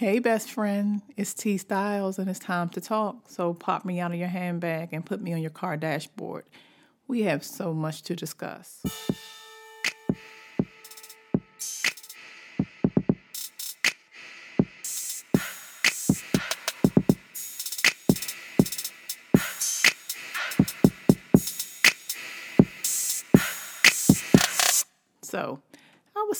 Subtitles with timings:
[0.00, 3.28] Hey, best friend, it's T Styles and it's time to talk.
[3.28, 6.46] So pop me out of your handbag and put me on your car dashboard.
[7.06, 8.80] We have so much to discuss.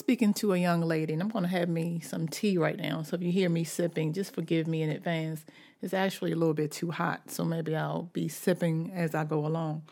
[0.01, 3.03] Speaking to a young lady, and I'm going to have me some tea right now.
[3.03, 5.45] So if you hear me sipping, just forgive me in advance.
[5.83, 9.47] It's actually a little bit too hot, so maybe I'll be sipping as I go
[9.47, 9.83] along.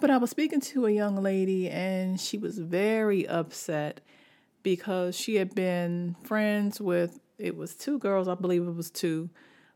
[0.00, 4.00] But I was speaking to a young lady, and she was very upset
[4.62, 9.30] because she had been friends with it was two girls, I believe it was two.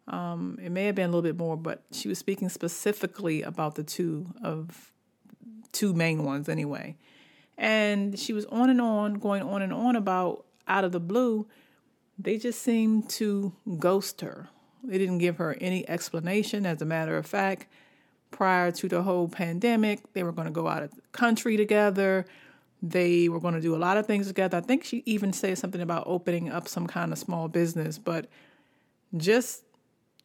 [0.07, 3.75] Um, it may have been a little bit more, but she was speaking specifically about
[3.75, 4.93] the two of
[5.73, 6.97] two main ones anyway.
[7.57, 11.47] And she was on and on, going on and on about out of the blue.
[12.19, 14.49] They just seemed to ghost her.
[14.83, 16.67] They didn't give her any explanation.
[16.67, 17.67] As a matter of fact,
[18.31, 22.27] prior to the whole pandemic, they were going to go out of the country together.
[22.83, 24.59] They were going to do a lot of things together.
[24.59, 28.27] I think she even said something about opening up some kind of small business, but
[29.17, 29.65] just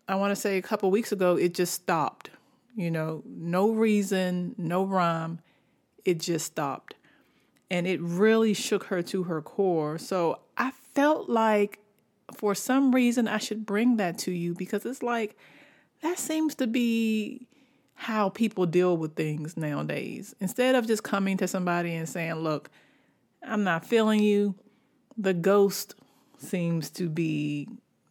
[0.08, 2.32] I want to say a couple weeks ago, it just stopped.
[2.76, 5.40] You know, no reason, no rhyme.
[6.04, 6.96] It just stopped
[7.72, 9.98] and it really shook her to her core.
[9.98, 11.80] So I felt like
[12.36, 15.38] for some reason I should bring that to you because it's like
[16.02, 17.48] that seems to be
[17.94, 20.34] how people deal with things nowadays.
[20.40, 22.70] Instead of just coming to somebody and saying, Look,
[23.44, 24.56] I'm not feeling you,
[25.18, 25.96] the ghost
[26.38, 27.68] seems to be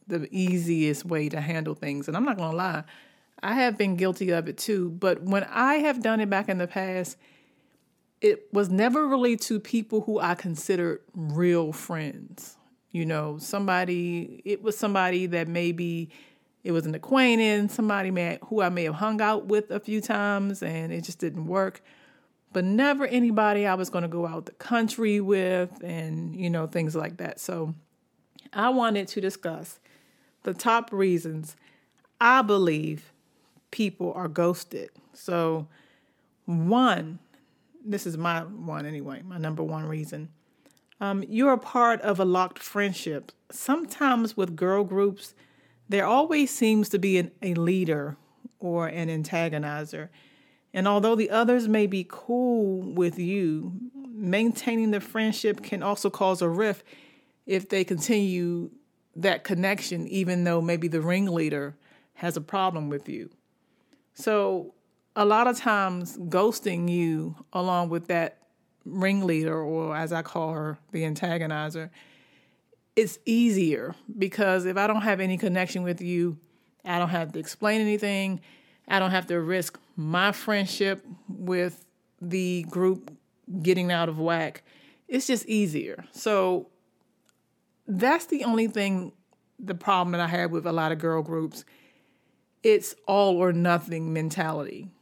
[0.07, 2.09] the easiest way to handle things.
[2.09, 2.85] And I'm not going to lie,
[3.43, 4.91] I have been guilty of it too.
[4.91, 7.17] But when I have done it back in the past,
[8.21, 12.57] it was never really to people who I considered real friends.
[12.91, 16.11] You know, somebody, it was somebody that maybe
[16.65, 20.01] it was an acquaintance, somebody may, who I may have hung out with a few
[20.01, 21.83] times and it just didn't work.
[22.53, 26.67] But never anybody I was going to go out the country with and, you know,
[26.67, 27.39] things like that.
[27.41, 27.75] So
[28.53, 29.79] I wanted to discuss
[30.45, 31.57] the top reasons
[32.21, 33.13] I believe
[33.71, 34.91] people are ghosted.
[35.13, 35.69] So,
[36.47, 37.19] one,
[37.89, 40.29] this is my one anyway, my number one reason.
[41.01, 43.33] Um, you're a part of a locked friendship.
[43.51, 45.35] Sometimes with girl groups,
[45.89, 48.17] there always seems to be an, a leader
[48.59, 50.09] or an antagonizer.
[50.75, 53.73] And although the others may be cool with you,
[54.13, 56.85] maintaining the friendship can also cause a rift
[57.47, 58.71] if they continue
[59.17, 61.77] that connection, even though maybe the ringleader
[62.15, 63.31] has a problem with you.
[64.15, 64.75] So
[65.19, 68.39] a lot of times ghosting you along with that
[68.85, 71.91] ringleader or as I call her, the antagonizer,
[72.95, 76.39] it's easier because if I don't have any connection with you,
[76.85, 78.41] I don't have to explain anything.
[78.87, 81.85] I don't have to risk my friendship with
[82.23, 83.11] the group
[83.61, 84.63] getting out of whack.
[85.09, 86.05] It's just easier.
[86.13, 86.69] So
[87.89, 89.11] that's the only thing,
[89.59, 91.65] the problem that I have with a lot of girl groups.
[92.63, 94.93] It's all or nothing mentality.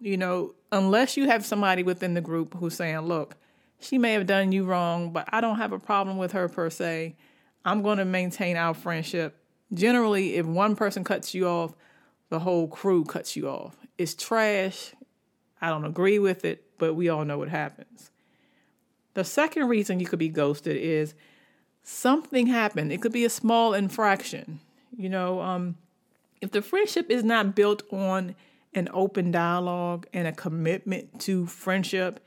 [0.00, 3.36] You know, unless you have somebody within the group who's saying, look,
[3.80, 6.70] she may have done you wrong, but I don't have a problem with her per
[6.70, 7.16] se.
[7.64, 9.36] I'm going to maintain our friendship.
[9.72, 11.74] Generally, if one person cuts you off,
[12.30, 13.76] the whole crew cuts you off.
[13.96, 14.92] It's trash.
[15.60, 18.10] I don't agree with it, but we all know what happens.
[19.14, 21.14] The second reason you could be ghosted is
[21.82, 22.92] something happened.
[22.92, 24.60] It could be a small infraction.
[24.96, 25.76] You know, um,
[26.40, 28.34] if the friendship is not built on
[28.74, 32.20] an open dialogue and a commitment to friendship,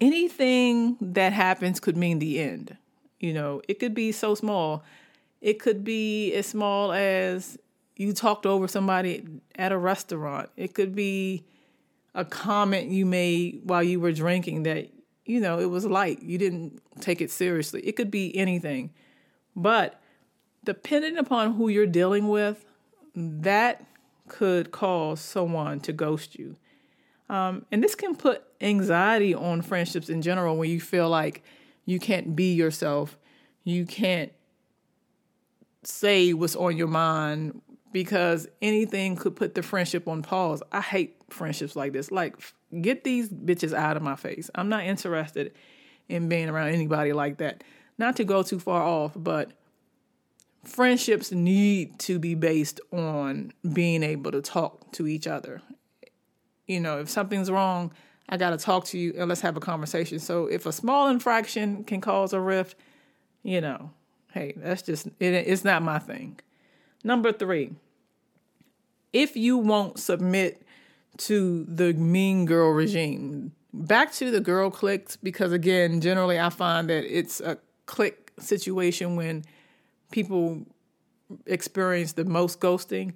[0.00, 2.76] anything that happens could mean the end.
[3.20, 4.84] You know, it could be so small.
[5.40, 7.58] It could be as small as
[7.96, 9.24] you talked over somebody
[9.56, 10.50] at a restaurant.
[10.56, 11.44] It could be
[12.14, 14.90] a comment you made while you were drinking that,
[15.24, 16.22] you know, it was light.
[16.22, 17.80] You didn't take it seriously.
[17.82, 18.92] It could be anything.
[19.56, 20.00] But
[20.64, 22.64] depending upon who you're dealing with,
[23.14, 23.84] that
[24.28, 26.56] could cause someone to ghost you.
[27.28, 31.42] Um, and this can put anxiety on friendships in general when you feel like
[31.86, 33.18] you can't be yourself,
[33.64, 34.32] you can't
[35.82, 37.60] say what's on your mind
[37.92, 40.62] because anything could put the friendship on pause.
[40.72, 42.10] I hate friendships like this.
[42.10, 42.36] Like,
[42.80, 44.50] get these bitches out of my face.
[44.54, 45.52] I'm not interested
[46.08, 47.62] in being around anybody like that.
[47.96, 49.52] Not to go too far off, but
[50.64, 55.62] friendships need to be based on being able to talk to each other.
[56.66, 57.92] You know, if something's wrong,
[58.28, 60.18] I got to talk to you and let's have a conversation.
[60.18, 62.76] So if a small infraction can cause a rift,
[63.42, 63.90] you know,
[64.32, 66.40] hey, that's just, it, it's not my thing.
[67.02, 67.72] Number three,
[69.12, 70.62] if you won't submit
[71.18, 76.88] to the mean girl regime, back to the girl cliques, because again, generally I find
[76.88, 79.44] that it's a clique situation when
[80.10, 80.66] people
[81.46, 83.14] experience the most ghosting.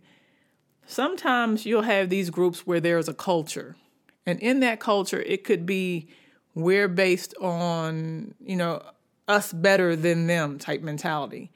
[0.87, 3.77] Sometimes you'll have these groups where there's a culture.
[4.27, 6.09] And in that culture, it could be
[6.55, 8.83] we're based on, you know,
[9.29, 11.53] us better than them type mentality.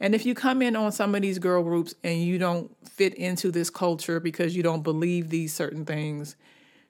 [0.00, 3.14] And if you come in on some of these girl groups and you don't fit
[3.14, 6.36] into this culture because you don't believe these certain things,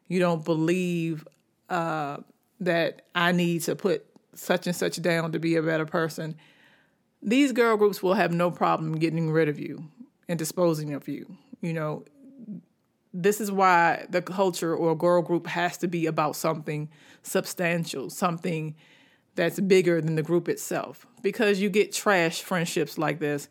[0.08, 1.26] you don't believe
[1.68, 2.18] uh,
[2.60, 4.04] that I need to put
[4.34, 6.36] such and such down to be a better person,
[7.24, 9.88] these girl groups will have no problem getting rid of you
[10.28, 11.36] and disposing of you.
[11.62, 12.04] You know,
[13.14, 16.90] this is why the culture or girl group has to be about something
[17.22, 18.74] substantial, something
[19.36, 21.06] that's bigger than the group itself.
[21.22, 23.48] Because you get trash friendships like this,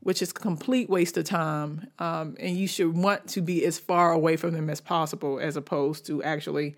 [0.00, 1.86] which is a complete waste of time.
[2.00, 5.56] Um, and you should want to be as far away from them as possible as
[5.56, 6.74] opposed to actually,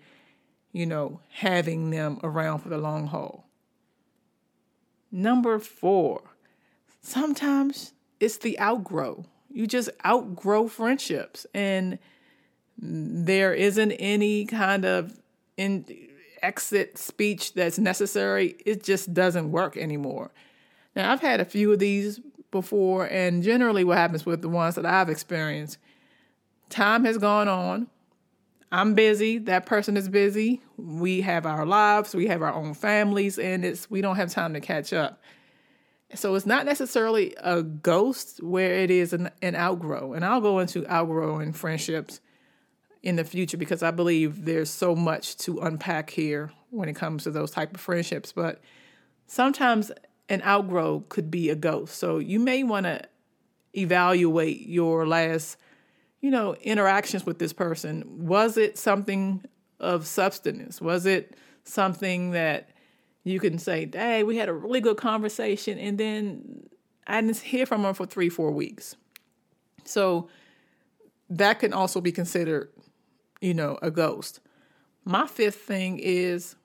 [0.73, 3.47] you know, having them around for the long haul.
[5.11, 6.21] Number four,
[7.05, 9.25] sometimes it's the outgrow.
[9.51, 11.99] You just outgrow friendships and
[12.77, 15.17] there isn't any kind of
[15.57, 15.85] in
[16.41, 18.55] exit speech that's necessary.
[18.65, 20.31] It just doesn't work anymore.
[20.95, 22.19] Now, I've had a few of these
[22.51, 25.77] before, and generally, what happens with the ones that I've experienced,
[26.69, 27.87] time has gone on.
[28.71, 29.37] I'm busy.
[29.39, 30.61] That person is busy.
[30.77, 32.15] We have our lives.
[32.15, 35.21] We have our own families, and it's we don't have time to catch up.
[36.13, 40.13] So it's not necessarily a ghost where it is an, an outgrow.
[40.13, 42.21] And I'll go into outgrowing friendships
[43.01, 47.23] in the future because I believe there's so much to unpack here when it comes
[47.23, 48.31] to those type of friendships.
[48.31, 48.61] But
[49.27, 49.91] sometimes
[50.29, 51.95] an outgrow could be a ghost.
[51.95, 53.01] So you may want to
[53.73, 55.57] evaluate your last,
[56.21, 58.25] you know, interactions with this person.
[58.27, 59.43] Was it something
[59.79, 60.79] of substance?
[60.81, 62.69] Was it something that
[63.25, 66.69] you can say, hey, we had a really good conversation, and then
[67.07, 68.95] I didn't hear from her for three, four weeks.
[69.83, 70.29] So
[71.29, 72.69] that can also be considered,
[73.41, 74.39] you know, a ghost.
[75.03, 76.55] My fifth thing is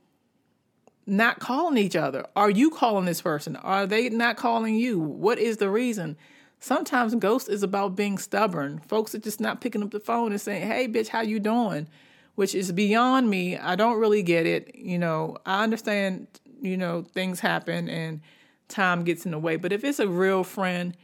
[1.06, 2.26] not calling each other.
[2.36, 3.56] Are you calling this person?
[3.56, 5.00] Are they not calling you?
[5.00, 6.18] What is the reason?
[6.60, 8.80] Sometimes ghost is about being stubborn.
[8.80, 11.88] Folks are just not picking up the phone and saying, "Hey, bitch, how you doing?"
[12.34, 13.56] Which is beyond me.
[13.56, 14.74] I don't really get it.
[14.74, 16.26] You know, I understand
[16.60, 18.20] you know, things happen and
[18.68, 19.56] time gets in the way.
[19.56, 20.96] But if it's a real friend,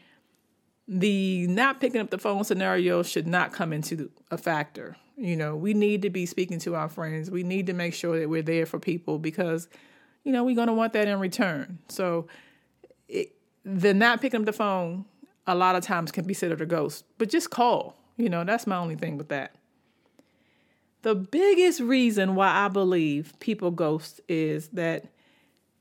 [0.89, 4.97] the not picking up the phone scenario should not come into a factor.
[5.17, 7.31] You know, we need to be speaking to our friends.
[7.31, 9.69] We need to make sure that we're there for people because,
[10.25, 11.79] you know, we're going to want that in return.
[11.89, 12.29] So,
[13.09, 15.07] it, the not picking up the phone
[15.47, 17.97] a lot of times can be considered a ghost, but just call.
[18.17, 19.55] You know, that's my only thing with that.
[21.03, 25.07] The biggest reason why I believe people ghost is that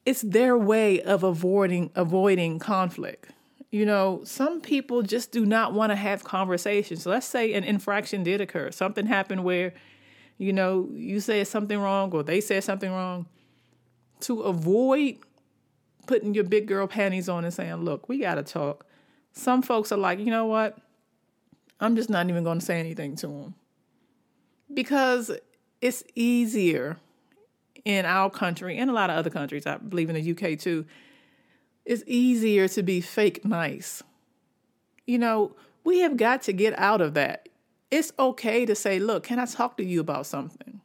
[0.06, 3.32] it's their way of avoiding avoiding conflict.
[3.72, 7.06] You know, some people just do not want to have conversations.
[7.06, 8.72] Let's say an infraction did occur.
[8.72, 9.74] Something happened where,
[10.38, 13.26] you know, you said something wrong or they said something wrong.
[14.22, 15.18] To avoid
[16.08, 18.86] putting your big girl panties on and saying, look, we got to talk.
[19.34, 20.78] Some folks are like, you know what?
[21.80, 23.56] I'm just not even going to say anything to them.
[24.74, 25.32] Because
[25.82, 26.98] it's easier
[27.86, 30.86] in our country and a lot of other countries, I believe in the UK too,
[31.86, 34.02] it's easier to be fake nice.
[35.06, 37.48] You know, we have got to get out of that.
[37.92, 40.82] It's okay to say, look, can I talk to you about something?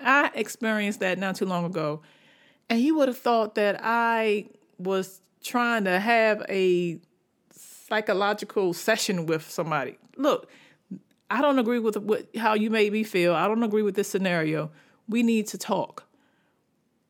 [0.00, 2.02] I experienced that not too long ago,
[2.68, 6.98] and you would have thought that I was trying to have a
[7.52, 9.96] psychological session with somebody.
[10.16, 10.50] Look,
[11.30, 11.96] I don't agree with
[12.36, 13.34] how you made me feel.
[13.34, 14.70] I don't agree with this scenario.
[15.08, 16.04] We need to talk.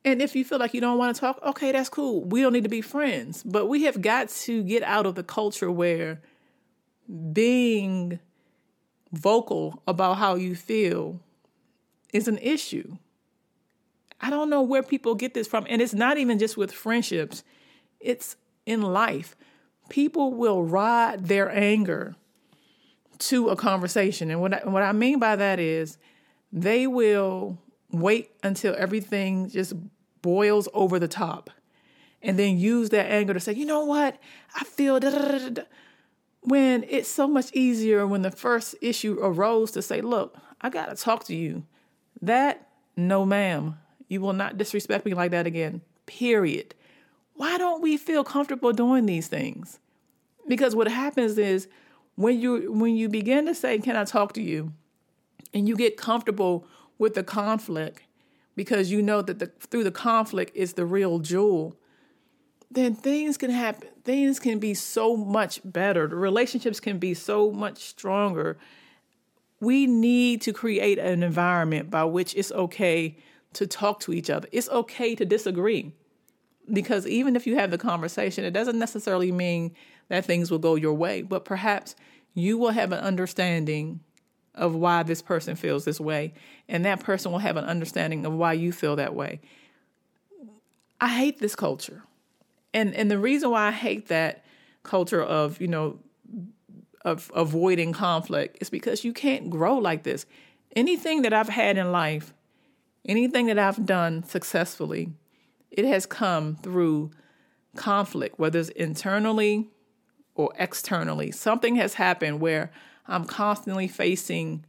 [0.05, 2.23] And if you feel like you don't want to talk, okay, that's cool.
[2.25, 3.41] We don't need to be friends.
[3.43, 6.21] But we have got to get out of the culture where
[7.31, 8.19] being
[9.11, 11.21] vocal about how you feel
[12.11, 12.97] is an issue.
[14.19, 15.65] I don't know where people get this from.
[15.69, 17.43] And it's not even just with friendships,
[17.99, 19.35] it's in life.
[19.89, 22.15] People will ride their anger
[23.19, 24.31] to a conversation.
[24.31, 25.97] And what I, what I mean by that is
[26.51, 27.57] they will
[27.91, 29.73] wait until everything just
[30.23, 31.51] boils over the top
[32.23, 34.17] and then use that anger to say, you know what,
[34.55, 35.63] I feel da, da, da,
[36.41, 40.87] when it's so much easier when the first issue arose to say, look, I got
[40.87, 41.63] to talk to you.
[42.21, 43.77] That, no, ma'am,
[44.07, 46.73] you will not disrespect me like that again, period.
[47.35, 49.79] Why don't we feel comfortable doing these things?
[50.47, 51.67] Because what happens is
[52.15, 54.73] when you when you begin to say, "Can I talk to you?"
[55.53, 58.03] and you get comfortable with the conflict
[58.55, 61.75] because you know that the through the conflict is the real jewel,
[62.69, 63.89] then things can happen.
[64.03, 66.07] Things can be so much better.
[66.07, 68.57] The relationships can be so much stronger.
[69.59, 73.17] We need to create an environment by which it's okay
[73.53, 74.47] to talk to each other.
[74.51, 75.93] It's okay to disagree.
[76.71, 79.75] Because even if you have the conversation, it doesn't necessarily mean
[80.09, 81.95] that things will go your way, but perhaps
[82.33, 83.99] you will have an understanding
[84.55, 86.33] of why this person feels this way,
[86.67, 89.41] and that person will have an understanding of why you feel that way.
[91.01, 92.03] I hate this culture.
[92.73, 94.43] And and the reason why I hate that
[94.83, 95.99] culture of, you know,
[97.03, 100.25] of avoiding conflict is because you can't grow like this.
[100.75, 102.33] Anything that I've had in life,
[103.05, 105.11] anything that I've done successfully,
[105.69, 107.11] it has come through
[107.75, 109.69] conflict, whether it's internally
[110.35, 111.31] or externally.
[111.31, 112.71] Something has happened where
[113.07, 114.65] I'm constantly facing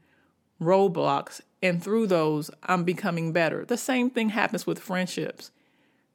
[0.60, 3.64] roadblocks, and through those, I'm becoming better.
[3.64, 5.50] The same thing happens with friendships.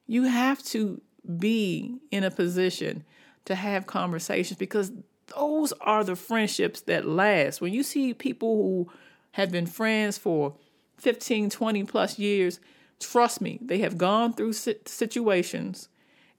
[0.07, 1.01] You have to
[1.37, 3.03] be in a position
[3.45, 4.91] to have conversations because
[5.35, 7.61] those are the friendships that last.
[7.61, 8.91] When you see people who
[9.33, 10.55] have been friends for
[10.97, 12.59] 15, 20 plus years,
[12.99, 15.89] trust me, they have gone through situations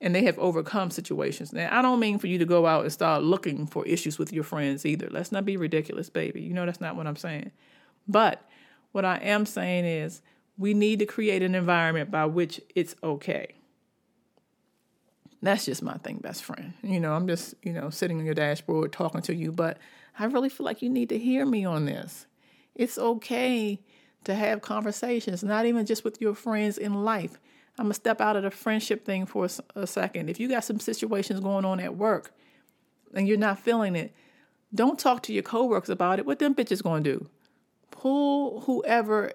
[0.00, 1.52] and they have overcome situations.
[1.52, 4.32] Now, I don't mean for you to go out and start looking for issues with
[4.32, 5.08] your friends either.
[5.10, 6.40] Let's not be ridiculous, baby.
[6.40, 7.50] You know, that's not what I'm saying.
[8.08, 8.42] But
[8.92, 10.22] what I am saying is
[10.56, 13.54] we need to create an environment by which it's okay.
[15.42, 16.74] That's just my thing, best friend.
[16.82, 19.78] You know, I'm just, you know, sitting on your dashboard talking to you, but
[20.18, 22.26] I really feel like you need to hear me on this.
[22.74, 23.80] It's okay
[24.24, 27.40] to have conversations, not even just with your friends in life.
[27.80, 30.28] I'm gonna step out of the friendship thing for a, a second.
[30.28, 32.34] If you got some situations going on at work
[33.14, 34.14] and you're not feeling it,
[34.74, 36.26] don't talk to your coworkers about it.
[36.26, 37.26] What them bitches gonna do?
[37.90, 39.32] Pull whoever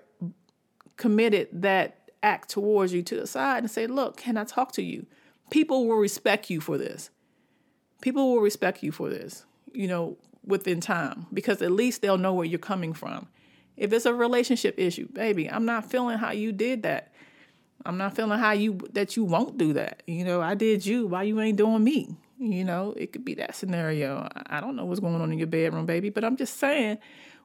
[0.95, 4.83] committed that act towards you to the side and say, "Look, can I talk to
[4.83, 5.07] you?"
[5.49, 7.09] People will respect you for this.
[8.01, 9.43] People will respect you for this.
[9.73, 13.27] You know, within time because at least they'll know where you're coming from.
[13.75, 17.11] If it's a relationship issue, baby, I'm not feeling how you did that.
[17.85, 20.03] I'm not feeling how you that you won't do that.
[20.07, 21.07] You know, I did you.
[21.07, 22.15] Why you ain't doing me?
[22.37, 24.27] You know, it could be that scenario.
[24.47, 26.97] I don't know what's going on in your bedroom, baby, but I'm just saying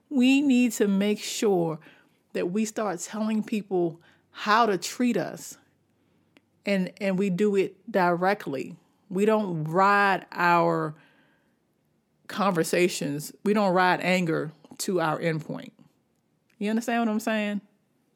[0.08, 1.78] we need to make sure
[2.32, 5.56] that we start telling people how to treat us.
[6.66, 8.76] And and we do it directly.
[9.08, 10.94] We don't ride our
[12.28, 15.72] conversations, we don't ride anger to our endpoint.
[16.58, 17.60] You understand what I'm saying?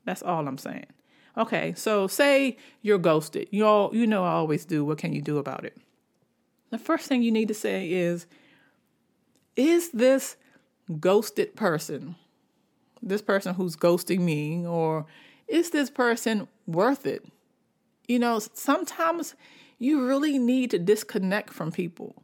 [0.04, 0.87] That's all I'm saying.
[1.36, 3.48] Okay, so say you're ghosted.
[3.50, 4.84] You all you know I always do.
[4.84, 5.76] What can you do about it?
[6.70, 8.26] The first thing you need to say is
[9.56, 10.36] is this
[11.00, 12.16] ghosted person,
[13.02, 15.06] this person who's ghosting me or
[15.48, 17.24] is this person worth it?
[18.08, 19.34] You know, sometimes
[19.78, 22.22] you really need to disconnect from people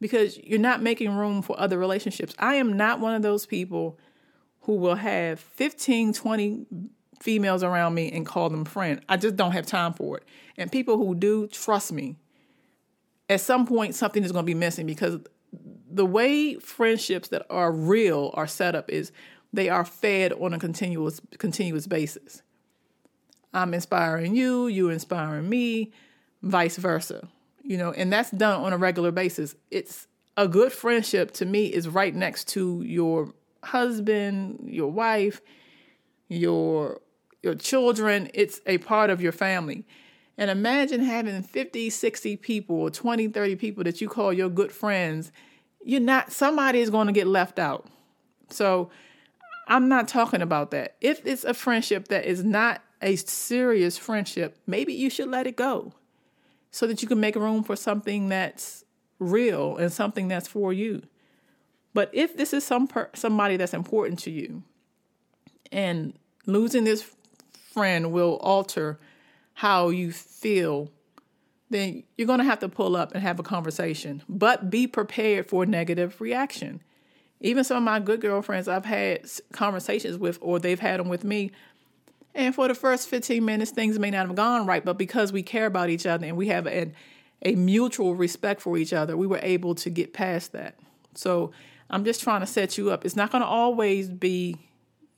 [0.00, 2.34] because you're not making room for other relationships.
[2.38, 3.98] I am not one of those people
[4.62, 6.66] who will have 15, 20
[7.22, 9.00] females around me and call them friend.
[9.08, 10.24] I just don't have time for it.
[10.56, 12.16] And people who do, trust me,
[13.28, 15.20] at some point something is going to be missing because
[15.90, 19.12] the way friendships that are real are set up is
[19.52, 22.42] they are fed on a continuous continuous basis.
[23.54, 25.92] I'm inspiring you, you inspiring me,
[26.42, 27.28] vice versa.
[27.62, 29.54] You know, and that's done on a regular basis.
[29.70, 35.40] It's a good friendship to me is right next to your husband, your wife,
[36.28, 37.00] your
[37.42, 39.84] your children, it's a part of your family.
[40.38, 44.72] And imagine having 50, 60 people or 20, 30 people that you call your good
[44.72, 45.30] friends.
[45.84, 47.86] You're not, somebody is going to get left out.
[48.48, 48.90] So
[49.66, 50.96] I'm not talking about that.
[51.00, 55.56] If it's a friendship that is not a serious friendship, maybe you should let it
[55.56, 55.92] go
[56.70, 58.84] so that you can make room for something that's
[59.18, 61.02] real and something that's for you.
[61.94, 64.62] But if this is some per- somebody that's important to you
[65.70, 66.14] and
[66.46, 67.14] losing this
[67.72, 68.98] friend will alter
[69.54, 70.90] how you feel,
[71.70, 74.22] then you're going to have to pull up and have a conversation.
[74.28, 76.82] But be prepared for negative reaction.
[77.40, 81.24] Even some of my good girlfriends I've had conversations with, or they've had them with
[81.24, 81.50] me.
[82.34, 85.42] And for the first 15 minutes, things may not have gone right, but because we
[85.42, 86.92] care about each other and we have a
[87.42, 90.78] a mutual respect for each other, we were able to get past that.
[91.14, 91.50] So
[91.90, 93.04] I'm just trying to set you up.
[93.04, 94.56] It's not going to always be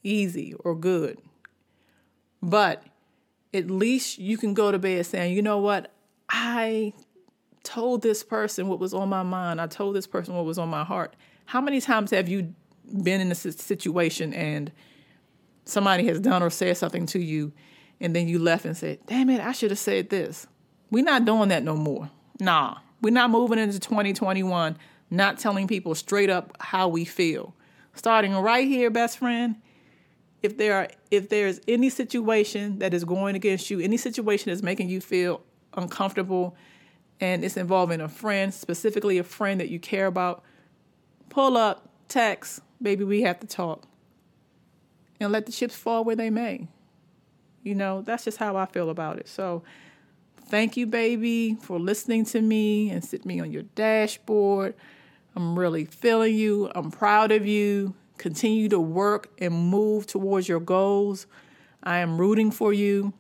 [0.02, 1.18] easy or good.
[2.44, 2.84] But
[3.54, 5.90] at least you can go to bed saying, you know what?
[6.28, 6.92] I
[7.62, 9.60] told this person what was on my mind.
[9.60, 11.16] I told this person what was on my heart.
[11.46, 12.54] How many times have you
[13.02, 14.70] been in a situation and
[15.64, 17.52] somebody has done or said something to you
[17.98, 20.46] and then you left and said, damn it, I should have said this.
[20.90, 22.10] We're not doing that no more.
[22.40, 24.76] Nah, we're not moving into 2021,
[25.10, 27.54] not telling people straight up how we feel.
[27.94, 29.56] Starting right here, best friend,
[30.44, 34.62] if there are if there's any situation that is going against you, any situation that's
[34.62, 35.40] making you feel
[35.74, 36.54] uncomfortable
[37.20, 40.44] and it's involving a friend, specifically a friend that you care about,
[41.30, 43.84] pull up, text, baby, we have to talk.
[45.20, 46.68] And let the chips fall where they may.
[47.62, 49.28] You know, that's just how I feel about it.
[49.28, 49.62] So
[50.48, 54.74] thank you, baby, for listening to me and sit me on your dashboard.
[55.34, 56.70] I'm really feeling you.
[56.74, 57.94] I'm proud of you.
[58.18, 61.26] Continue to work and move towards your goals.
[61.83, 63.12] I am rooting for you.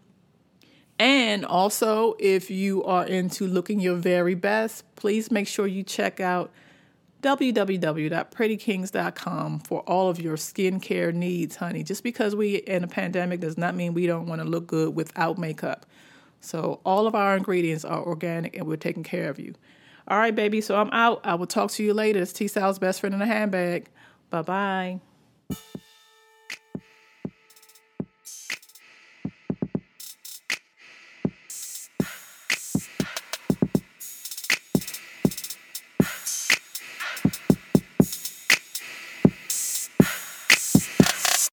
[0.98, 6.20] And also, if you are into looking your very best, please make sure you check
[6.20, 6.50] out
[7.22, 11.82] www.prettykings.com for all of your skincare needs, honey.
[11.82, 14.94] Just because we in a pandemic does not mean we don't want to look good
[14.94, 15.86] without makeup.
[16.40, 19.54] So all of our ingredients are organic and we're taking care of you.
[20.06, 20.60] All right, baby.
[20.60, 21.22] So I'm out.
[21.24, 22.20] I will talk to you later.
[22.20, 23.88] It's T Styles best friend in a handbag.
[24.30, 25.00] Bye bye.